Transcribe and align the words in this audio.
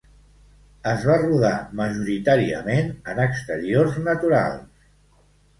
Es 0.91 1.03
va 1.09 1.17
rodar 1.23 1.51
majoritàriament 1.81 2.89
en 3.13 3.21
exteriors 3.27 4.01
naturals. 4.09 4.89